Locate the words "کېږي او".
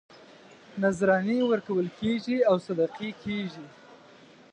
1.99-2.55